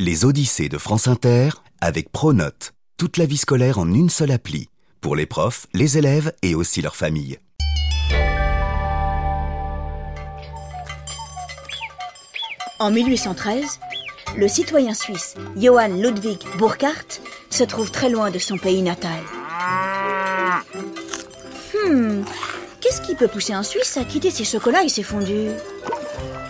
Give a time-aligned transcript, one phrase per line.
[0.00, 1.48] Les Odyssées de France Inter
[1.80, 2.72] avec Pronote.
[2.98, 4.68] Toute la vie scolaire en une seule appli.
[5.00, 7.40] Pour les profs, les élèves et aussi leurs familles.
[12.78, 13.80] En 1813,
[14.36, 17.20] le citoyen suisse Johann Ludwig Burckhardt
[17.50, 19.20] se trouve très loin de son pays natal.
[21.74, 22.22] Hmm,
[22.80, 25.50] qu'est-ce qui peut pousser un Suisse à quitter ses chocolats et ses fondus?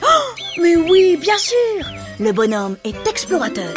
[0.03, 3.73] Oh, mais oui, bien sûr Le bonhomme est explorateur.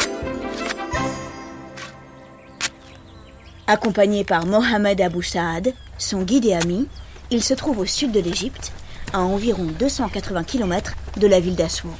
[3.68, 6.88] Accompagné par Mohamed Abou Saad, son guide et ami,
[7.30, 8.72] il se trouve au sud de l'Égypte,
[9.12, 11.94] à environ 280 km de la ville d'Assouan.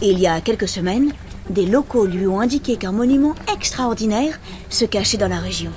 [0.00, 1.12] Il y a quelques semaines,
[1.50, 4.40] des locaux lui ont indiqué qu'un monument extraordinaire
[4.70, 5.72] se cachait dans la région.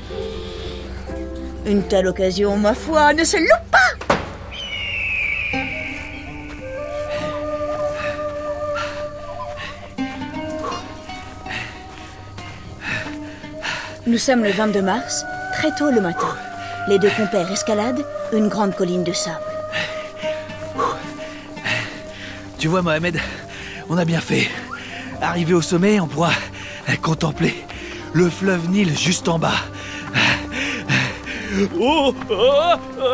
[1.66, 4.00] Une telle occasion, ma foi, ne se loupe pas
[14.12, 15.23] Nous sommes le 22 mars,
[15.54, 16.36] très tôt le matin.
[16.90, 19.38] Les deux compères escaladent une grande colline de sable.
[22.58, 23.17] Tu vois, Mohamed,
[23.89, 24.50] on a bien fait.
[25.22, 26.34] Arrivé au sommet, on pourra
[27.02, 27.56] contempler
[28.12, 29.62] le fleuve Nil juste en bas.
[31.80, 33.12] Oh, oh, oh,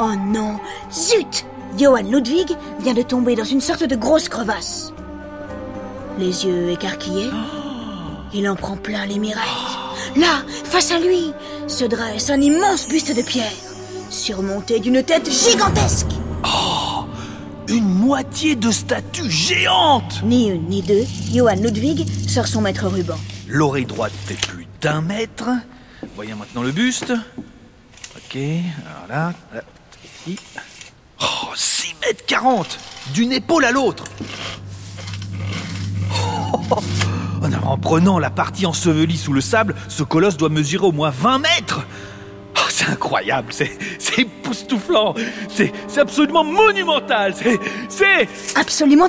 [0.00, 0.58] Oh non
[0.90, 1.44] Zut
[1.78, 4.92] Johann Ludwig vient de tomber dans une sorte de grosse crevasse.
[6.18, 7.30] Les yeux écarquillés,
[8.32, 9.42] il en prend plein les mirettes.
[10.16, 11.32] Là, face à lui,
[11.66, 13.50] se dresse un immense buste de pierre,
[14.10, 16.06] surmonté d'une tête gigantesque.
[17.66, 23.16] Une moitié de statue géante Ni une ni deux, Johann Ludwig sort son maître ruban.
[23.48, 25.48] L'oreille droite fait plus d'un mètre.
[26.14, 27.12] Voyons maintenant le buste.
[28.16, 29.62] Ok, alors là, là,
[30.04, 30.38] ici.
[31.42, 32.78] Oh, 6 mètres 40
[33.12, 34.04] D'une épaule à l'autre.
[36.12, 36.76] Oh, oh,
[37.64, 41.38] En prenant la partie ensevelie sous le sable, ce colosse doit mesurer au moins 20
[41.38, 41.86] mètres.
[42.70, 43.70] C'est incroyable, c'est
[44.18, 45.14] époustouflant,
[45.48, 47.58] c'est absolument monumental, c'est...
[47.88, 48.28] c'est...
[48.56, 49.08] Absolument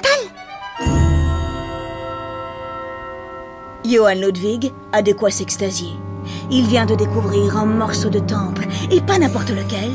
[3.84, 5.94] Johann Ludwig a de quoi s'extasier.
[6.52, 9.92] Il vient de découvrir un morceau de temple, et pas n'importe lequel,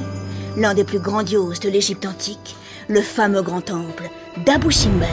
[0.57, 2.57] l'un des plus grandioses de l'Égypte antique,
[2.89, 4.11] le fameux grand temple
[4.45, 5.09] d'Abu Simbel.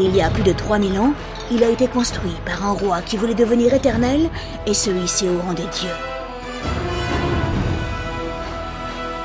[0.00, 1.12] Il y a plus de 3000 ans,
[1.50, 4.30] il a été construit par un roi qui voulait devenir éternel
[4.66, 5.88] et se hisser au rang des dieux.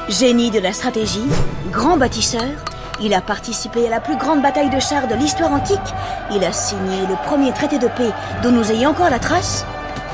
[0.09, 1.27] Génie de la stratégie,
[1.71, 2.41] grand bâtisseur,
[3.01, 5.79] il a participé à la plus grande bataille de chars de l'histoire antique.
[6.31, 8.11] Il a signé le premier traité de paix
[8.41, 9.65] dont nous ayons encore la trace.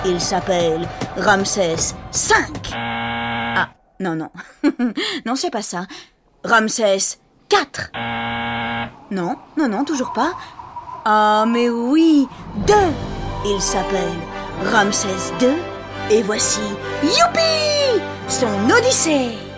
[0.06, 2.34] Il s'appelle Ramsès V.
[2.76, 3.70] Ah,
[4.00, 4.30] non, non.
[5.26, 5.86] non, c'est pas ça.
[6.44, 7.20] Ramsès
[7.52, 7.92] IV.
[9.12, 10.32] Non, non, non, toujours pas.
[11.06, 12.28] Ah, mais oui,
[12.68, 12.74] deux.
[13.46, 14.18] Il s'appelle
[14.72, 15.54] Ramsès II.
[16.12, 16.62] Et voici,
[17.04, 19.49] youpi, son Odyssée.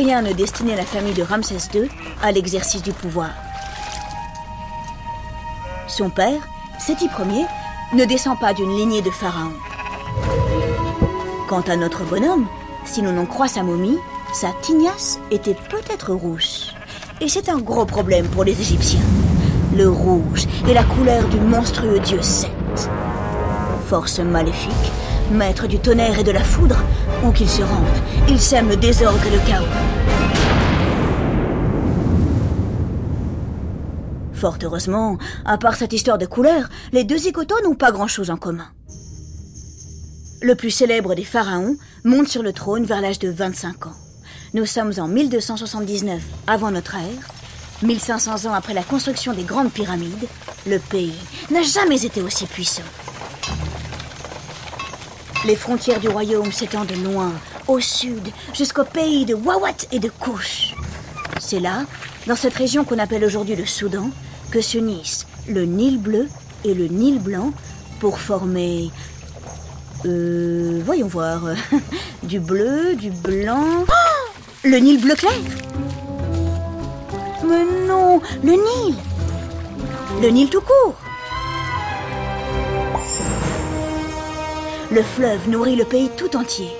[0.00, 1.86] Rien ne destinait la famille de Ramsès II
[2.22, 3.32] à l'exercice du pouvoir.
[5.88, 6.40] Son père,
[6.78, 7.44] Séti Ier,
[7.92, 9.52] ne descend pas d'une lignée de pharaons.
[11.50, 12.46] Quant à notre bonhomme,
[12.86, 13.98] si l'on en croit sa momie,
[14.32, 16.74] sa tignasse était peut-être rousse.
[17.20, 19.04] Et c'est un gros problème pour les Égyptiens.
[19.76, 22.88] Le rouge est la couleur du monstrueux dieu Seth.
[23.86, 24.72] Force maléfique,
[25.30, 26.82] maître du tonnerre et de la foudre,
[27.24, 27.86] où qu'il se rende,
[28.28, 29.64] il sème le désordre et le chaos.
[34.34, 38.36] Fort heureusement, à part cette histoire de couleur, les deux zigotos n'ont pas grand-chose en
[38.36, 38.68] commun.
[40.42, 43.96] Le plus célèbre des pharaons monte sur le trône vers l'âge de 25 ans.
[44.54, 47.28] Nous sommes en 1279 avant notre ère.
[47.82, 50.28] 1500 ans après la construction des grandes pyramides,
[50.66, 51.14] le pays
[51.50, 52.82] n'a jamais été aussi puissant.
[55.44, 57.32] Les frontières du royaume s'étendent loin,
[57.66, 60.74] au sud, jusqu'au pays de Wawat et de Kouch.
[61.38, 61.84] C'est là,
[62.26, 64.10] dans cette région qu'on appelle aujourd'hui le Soudan,
[64.50, 66.28] que s'unissent le Nil bleu
[66.64, 67.52] et le Nil blanc
[68.00, 68.90] pour former...
[70.06, 71.42] Euh, voyons voir.
[72.22, 73.84] du bleu, du blanc...
[73.88, 73.92] Oh
[74.62, 75.32] le Nil bleu clair
[77.50, 78.94] mais non, le Nil.
[80.22, 80.94] Le Nil tout court.
[84.92, 86.70] Le fleuve nourrit le pays tout entier.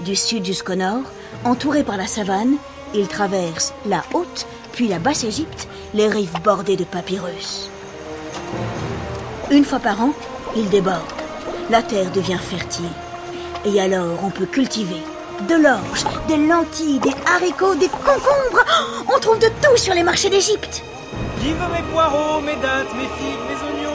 [0.00, 1.02] Du sud jusqu'au nord,
[1.44, 2.56] entouré par la savane,
[2.94, 7.70] il traverse la haute, puis la basse Égypte, les rives bordées de papyrus.
[9.50, 10.12] Une fois par an,
[10.56, 11.00] il déborde.
[11.70, 12.84] La terre devient fertile.
[13.64, 15.02] Et alors, on peut cultiver
[15.48, 18.64] de l'orge, des lentilles, des haricots, des concombres.
[19.14, 20.82] On trouve de tout sur les marchés d'Égypte.
[21.38, 23.93] Vive mes poireaux, mes dattes, mes figues, mes oignons,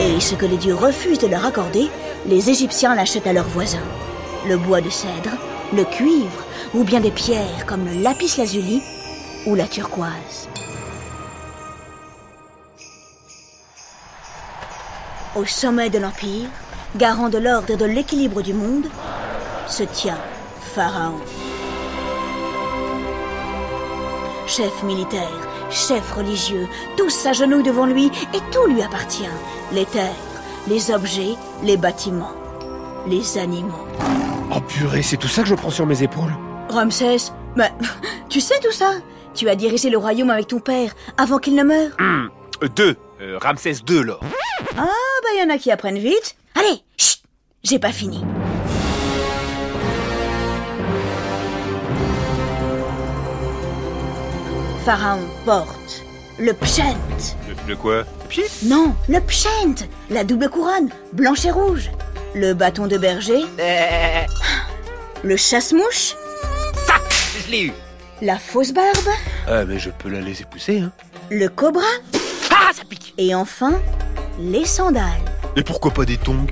[0.00, 1.88] Et ce que les dieux refusent de leur accorder,
[2.26, 3.78] les Égyptiens l'achètent à leurs voisins.
[4.48, 5.36] Le bois de cèdre,
[5.72, 6.44] le cuivre,
[6.74, 8.82] ou bien des pierres comme le lapis lazuli
[9.46, 10.48] ou la turquoise.
[15.34, 16.48] Au sommet de l'Empire,
[16.96, 18.86] garant de l'ordre et de l'équilibre du monde,
[19.66, 20.18] se tient
[20.74, 21.20] Pharaon.
[24.54, 25.30] Chef militaire,
[25.70, 26.68] chef religieux,
[26.98, 29.24] tous s'agenouillent devant lui et tout lui appartient.
[29.72, 30.12] Les terres,
[30.68, 32.34] les objets, les bâtiments,
[33.06, 33.86] les animaux.
[34.54, 36.34] Oh purée, c'est tout ça que je prends sur mes épaules
[36.68, 37.70] Ramsès, bah,
[38.28, 38.90] tu sais tout ça?
[39.32, 41.92] Tu as dirigé le royaume avec ton père avant qu'il ne meure?
[41.98, 42.28] Hum,
[42.76, 42.96] deux.
[43.22, 44.18] Euh, Ramsès II, là.
[44.76, 44.84] Ah,
[45.22, 46.36] bah y en a qui apprennent vite.
[46.56, 47.22] Allez, chut,
[47.62, 48.22] j'ai pas fini.
[54.84, 56.02] Pharaon porte.
[56.38, 56.96] Le pshent.
[57.48, 58.04] De, de quoi?
[58.64, 61.90] Non, le pshent, la double couronne, blanche et rouge.
[62.34, 63.42] Le bâton de berger,
[65.22, 66.14] le chasse-mouche,
[67.46, 67.72] Je l'ai eu.
[68.22, 69.08] La fausse barbe,
[69.46, 70.92] Ah, mais je peux la laisser pousser, hein.
[71.30, 71.82] le cobra.
[72.50, 73.12] Ah, ça pique.
[73.18, 73.74] Et enfin
[74.38, 75.04] les sandales.
[75.56, 76.46] Et pourquoi pas des tongs?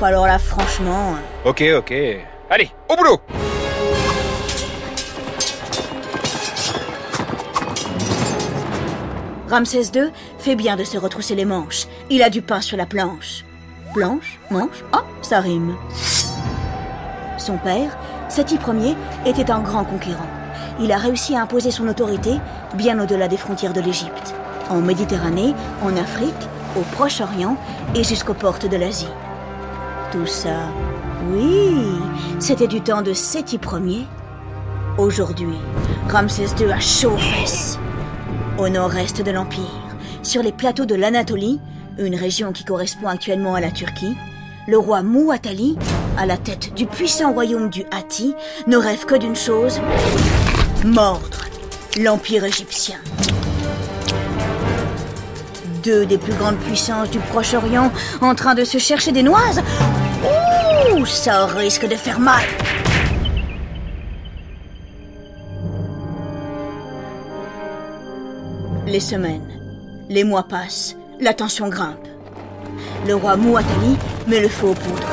[0.00, 1.92] Alors là, franchement, euh, Ok, ok.
[2.48, 3.20] Allez, au boulot
[9.50, 11.88] Ramsès II fait bien de se retrousser les manches.
[12.08, 13.44] Il a du pain sur la planche.
[13.92, 15.74] Planche, manche, oh, ça rime.
[17.36, 17.98] Son père,
[18.28, 18.94] Séti Ier,
[19.26, 20.28] était un grand conquérant.
[20.80, 22.34] Il a réussi à imposer son autorité
[22.74, 24.34] bien au-delà des frontières de l'Égypte,
[24.68, 27.56] en Méditerranée, en Afrique, au Proche-Orient
[27.96, 29.08] et jusqu'aux portes de l'Asie.
[30.12, 30.68] Tout ça,
[31.32, 31.74] oui,
[32.38, 34.06] c'était du temps de Séti Ier.
[34.96, 35.58] Aujourd'hui,
[36.08, 37.16] Ramsès II a chaud.
[38.58, 39.60] Au nord-est de l'Empire,
[40.22, 41.60] sur les plateaux de l'Anatolie,
[41.98, 44.16] une région qui correspond actuellement à la Turquie,
[44.66, 45.76] le roi Mouatali,
[46.18, 48.34] à la tête du puissant royaume du Hatti,
[48.66, 49.80] ne rêve que d'une chose
[50.84, 51.44] mordre
[51.98, 52.96] l'Empire égyptien.
[55.82, 59.62] Deux des plus grandes puissances du Proche-Orient en train de se chercher des noises.
[60.94, 62.42] Ouh, ça risque de faire mal
[68.90, 69.46] Les semaines,
[70.08, 72.08] les mois passent, la tension grimpe.
[73.06, 73.96] Le roi Mouatali
[74.26, 75.06] met le feu aux poudres.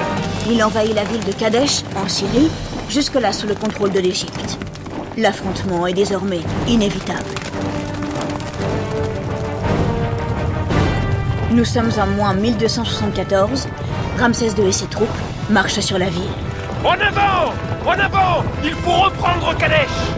[0.49, 2.49] Il envahit la ville de Kadesh, en Syrie,
[2.89, 4.57] jusque-là sous le contrôle de l'Égypte.
[5.15, 7.29] L'affrontement est désormais inévitable.
[11.51, 13.67] Nous sommes en moins 1274.
[14.17, 15.07] Ramsès II et ses troupes
[15.51, 16.23] marchent sur la ville.
[16.83, 17.53] En avant
[17.85, 20.16] En avant Il faut reprendre Kadesh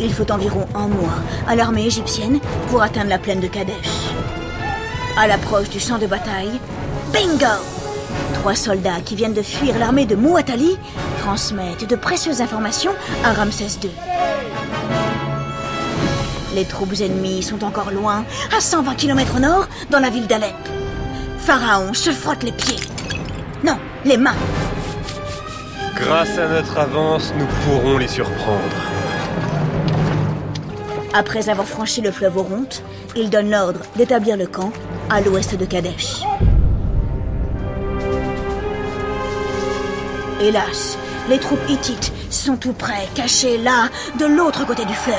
[0.00, 1.16] Il faut environ un mois
[1.48, 2.38] à l'armée égyptienne
[2.68, 4.10] pour atteindre la plaine de Kadesh.
[5.18, 6.60] À l'approche du champ de bataille,
[7.12, 7.46] bingo
[8.34, 10.76] Trois soldats qui viennent de fuir l'armée de Mouatali
[11.20, 12.92] transmettent de précieuses informations
[13.24, 13.90] à Ramsès II.
[16.54, 18.24] Les troupes ennemies sont encore loin,
[18.56, 20.54] à 120 km au nord, dans la ville d'Alep.
[21.38, 22.80] Pharaon se frotte les pieds.
[23.64, 24.36] Non, les mains.
[25.96, 28.95] Grâce à notre avance, nous pourrons les surprendre.
[31.18, 32.82] Après avoir franchi le fleuve Oronte,
[33.16, 34.70] il donne l'ordre d'établir le camp
[35.08, 36.20] à l'ouest de Kadesh.
[40.42, 40.98] Hélas,
[41.30, 45.16] les troupes hittites sont tout près, cachées là, de l'autre côté du fleuve.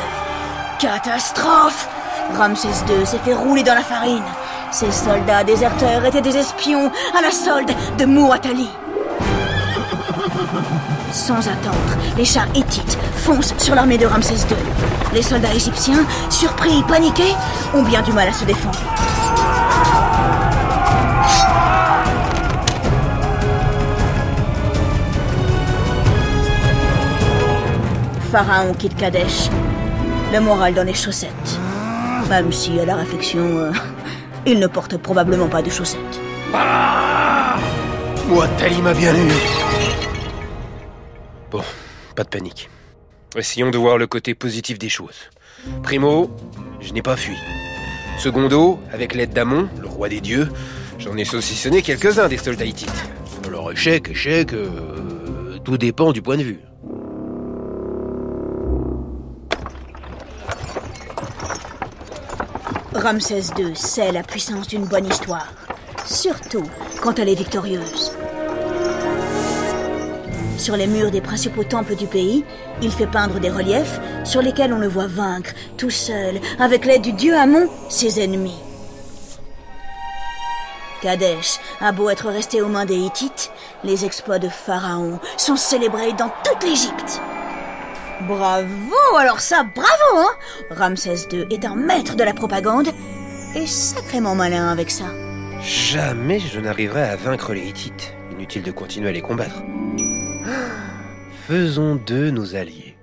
[0.77, 1.89] Catastrophe
[2.37, 4.21] Ramsès II s'est fait rouler dans la farine.
[4.71, 8.69] Ses soldats déserteurs étaient des espions à la solde de Mouatali.
[11.17, 14.55] Sans attendre, les chars hittites foncent sur l'armée de Ramsès II.
[15.15, 17.33] Les soldats égyptiens, surpris, paniqués,
[17.73, 18.77] ont bien du mal à se défendre.
[28.31, 29.49] Pharaon quitte Kadesh,
[30.31, 31.59] le moral dans les chaussettes.
[32.29, 33.71] Même si, à la réflexion, euh,
[34.45, 36.21] il ne porte probablement pas de chaussettes.
[38.29, 39.66] Moi, Tali m'a bien eu.
[41.49, 41.63] Bon,
[42.15, 42.69] pas de panique.
[43.35, 45.29] Essayons de voir le côté positif des choses.
[45.81, 46.29] Primo,
[46.81, 47.37] je n'ai pas fui.
[48.19, 50.49] Secondo, avec l'aide d'Amon, le roi des dieux,
[50.99, 52.91] j'en ai saucissonné quelques-uns des soldats hittites.
[53.45, 56.59] Alors échec, échec, euh, tout dépend du point de vue.
[62.93, 65.53] Ramsès II sait la puissance d'une bonne histoire,
[66.05, 66.65] surtout
[67.01, 68.16] quand elle est victorieuse.
[70.67, 72.43] Sur les murs des principaux temples du pays,
[72.81, 77.03] il fait peindre des reliefs sur lesquels on le voit vaincre, tout seul, avec l'aide
[77.03, 78.59] du dieu Amon, ses ennemis.
[81.01, 83.49] Kadesh a beau être resté aux mains des Hittites,
[83.85, 87.21] les exploits de Pharaon sont célébrés dans toute l'Égypte.
[88.27, 90.35] Bravo, alors ça, bravo, hein
[90.69, 92.89] Ramsès II est un maître de la propagande
[93.55, 95.05] et sacrément malin avec ça.
[95.61, 98.13] Jamais je n'arriverai à vaincre les Hittites.
[98.33, 99.63] Inutile de continuer à les combattre.
[101.47, 102.97] Faisons d'eux nos alliés.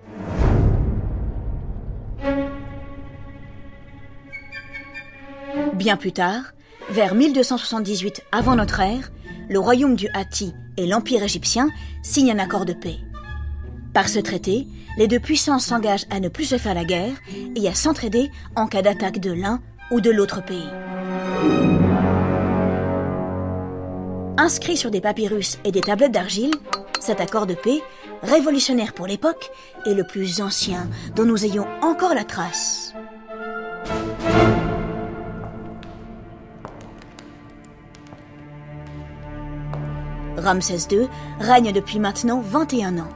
[5.72, 6.52] Bien plus tard,
[6.90, 9.12] vers 1278 avant notre ère,
[9.48, 11.70] le royaume du Hatti et l'empire égyptien
[12.02, 12.98] signent un accord de paix.
[13.94, 14.66] Par ce traité,
[14.98, 17.16] les deux puissances s'engagent à ne plus se faire la guerre
[17.56, 20.68] et à s'entraider en cas d'attaque de l'un ou de l'autre pays.
[24.36, 26.50] Inscrit sur des papyrus et des tablettes d'argile,
[27.04, 27.82] cet accord de paix,
[28.22, 29.50] révolutionnaire pour l'époque,
[29.84, 32.94] est le plus ancien dont nous ayons encore la trace.
[40.38, 41.08] Ramsès II
[41.40, 43.12] règne depuis maintenant 21 ans.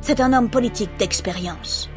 [0.00, 1.90] C'est un homme politique d'expérience.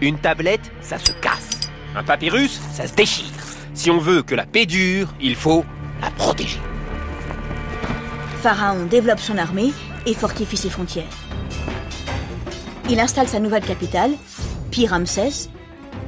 [0.00, 1.70] Une tablette, ça se casse.
[1.94, 3.32] Un papyrus, ça se déchire.
[3.74, 5.64] Si on veut que la paix dure, il faut
[6.00, 6.60] La protéger.
[8.42, 9.72] Pharaon développe son armée
[10.06, 11.04] et fortifie ses frontières.
[12.90, 14.12] Il installe sa nouvelle capitale,
[14.70, 15.48] Pi-Ramsès,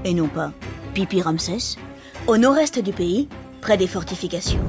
[0.05, 0.53] et non pas
[0.95, 1.76] Pipi-Ramsès,
[2.26, 3.29] au nord-est du pays,
[3.61, 4.61] près des fortifications.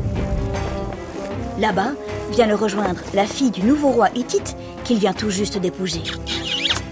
[1.60, 1.92] Là-bas
[2.32, 6.04] vient le rejoindre la fille du nouveau roi hittite qu'il vient tout juste d'épouser.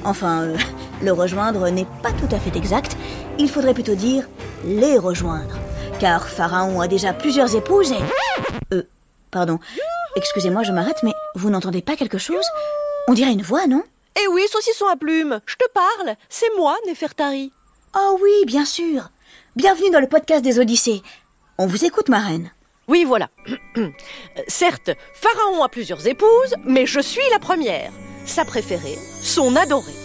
[0.04, 0.58] Enfin, euh,
[1.04, 2.98] le rejoindre n'est pas tout à fait exact,
[3.38, 4.28] il faudrait plutôt dire
[4.66, 5.58] les rejoindre,
[6.00, 8.74] car Pharaon a déjà plusieurs épouses et...
[8.74, 8.84] Euh,
[9.32, 9.60] pardon,
[10.16, 12.46] excusez-moi, je m'arrête, mais vous n'entendez pas quelque chose?
[13.08, 13.84] On dirait une voix, non?
[14.22, 17.52] Eh oui, saucisson à plumes, je te parle, c'est moi, Néfertari.
[17.98, 19.10] Oh oui, bien sûr
[19.56, 21.02] Bienvenue dans le podcast des Odyssées.
[21.58, 22.52] On vous écoute, ma reine.
[22.88, 23.30] Oui, voilà.
[24.48, 27.92] Certes, Pharaon a plusieurs épouses, mais je suis la première.
[28.26, 30.05] Sa préférée, son adorée.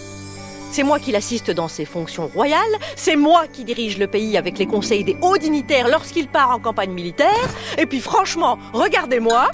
[0.70, 2.60] C'est moi qui l'assiste dans ses fonctions royales,
[2.94, 6.60] c'est moi qui dirige le pays avec les conseils des hauts dignitaires lorsqu'il part en
[6.60, 9.50] campagne militaire, et puis franchement, regardez-moi.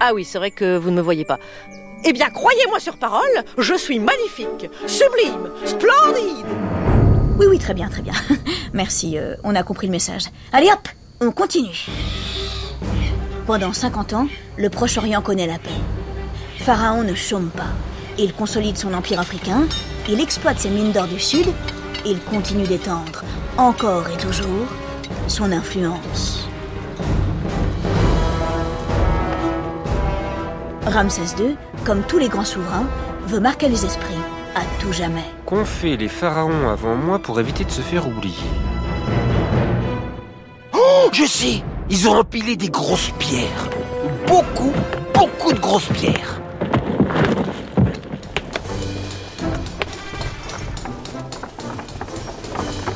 [0.00, 1.38] Ah oui, c'est vrai que vous ne me voyez pas.
[2.04, 6.46] Eh bien, croyez-moi sur parole, je suis magnifique, sublime, splendide.
[7.38, 8.14] Oui, oui, très bien, très bien.
[8.72, 10.24] Merci, euh, on a compris le message.
[10.52, 10.88] Allez hop,
[11.20, 11.86] on continue.
[13.46, 15.70] Pendant 50 ans, le Proche-Orient connaît la paix.
[16.58, 17.70] Pharaon ne chôme pas.
[18.18, 19.66] Il consolide son empire africain,
[20.08, 21.46] il exploite ses mines d'or du Sud,
[22.04, 23.22] il continue d'étendre,
[23.56, 24.66] encore et toujours,
[25.28, 26.48] son influence.
[30.86, 32.86] Ramsès II, comme tous les grands souverains,
[33.26, 34.18] veut marquer les esprits,
[34.54, 35.24] à tout jamais.
[35.46, 38.34] Qu'ont fait les pharaons avant moi pour éviter de se faire oublier
[40.74, 43.70] Oh, je sais Ils ont empilé des grosses pierres.
[44.26, 44.72] Beaucoup,
[45.14, 46.41] beaucoup de grosses pierres.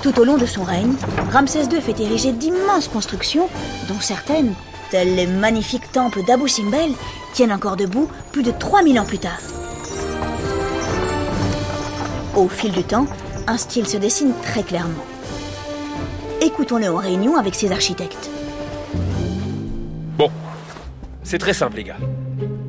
[0.06, 0.94] Tout au long de son règne,
[1.32, 3.48] Ramsès II fait ériger d'immenses constructions,
[3.88, 4.54] dont certaines,
[4.92, 6.92] tels les magnifiques temples d'Abu Simbel,
[7.32, 9.40] tiennent encore debout plus de 3000 ans plus tard.
[12.36, 13.08] Au fil du temps,
[13.48, 15.04] un style se dessine très clairement.
[16.40, 18.30] Écoutons-le en réunion avec ses architectes.
[20.16, 20.30] Bon,
[21.24, 21.98] c'est très simple les gars.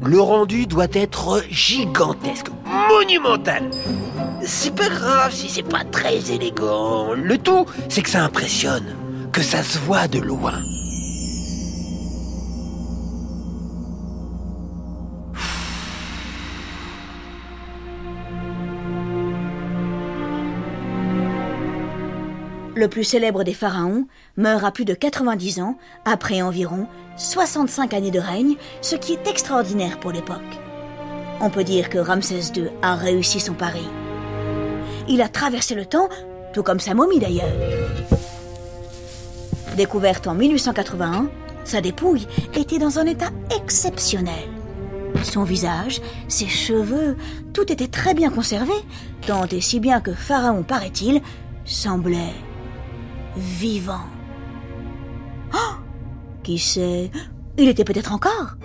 [0.03, 2.47] Le rendu doit être gigantesque,
[2.89, 3.69] monumental.
[4.49, 7.11] C'est pas grave si c'est pas très élégant.
[7.13, 8.95] Le tout, c'est que ça impressionne,
[9.33, 10.63] que ça se voit de loin.
[22.73, 26.87] Le plus célèbre des pharaons meurt à plus de 90 ans, après environ
[27.17, 30.39] 65 années de règne, ce qui est extraordinaire pour l'époque.
[31.41, 33.85] On peut dire que Ramsès II a réussi son pari.
[35.09, 36.09] Il a traversé le temps,
[36.53, 37.45] tout comme sa momie d'ailleurs.
[39.75, 41.29] Découverte en 1881,
[41.63, 44.49] sa dépouille était dans un état exceptionnel.
[45.23, 47.15] Son visage, ses cheveux,
[47.53, 48.73] tout était très bien conservé,
[49.25, 51.21] tant et si bien que Pharaon, paraît-il,
[51.65, 52.33] semblait
[53.35, 54.05] vivant.
[55.53, 55.75] Oh
[56.43, 57.11] Qui sait?
[57.57, 58.55] Il était peut-être encore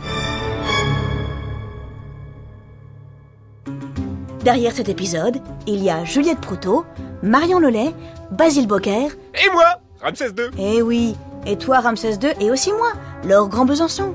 [4.42, 6.84] Derrière cet épisode, il y a Juliette Proutot,
[7.22, 7.94] Marion Lollet,
[8.32, 9.06] Basile Bocquer.
[9.34, 11.14] Et moi Ramsès II Eh oui,
[11.46, 12.92] et toi Ramsès II, et aussi moi,
[13.24, 14.14] Laure Grand Besançon.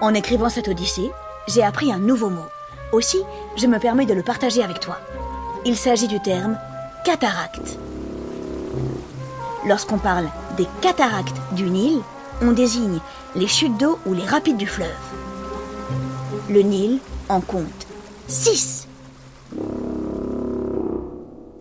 [0.00, 1.10] En écrivant cette odyssée,
[1.46, 2.46] j'ai appris un nouveau mot.
[2.92, 3.18] Aussi,
[3.56, 4.98] je me permets de le partager avec toi.
[5.66, 6.58] Il s'agit du terme
[7.04, 7.78] cataracte.
[9.66, 12.00] Lorsqu'on parle des cataractes du Nil,
[12.42, 12.98] on désigne
[13.34, 14.88] les chutes d'eau ou les rapides du fleuve.
[16.50, 17.86] Le Nil en compte
[18.28, 18.86] 6.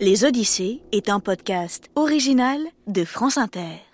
[0.01, 3.92] Les Odyssées est un podcast original de France Inter.